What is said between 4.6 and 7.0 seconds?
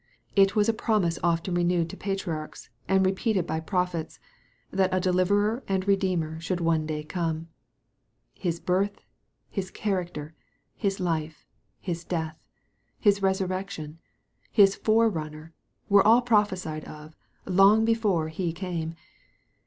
that a Deliverer and Redeemer should one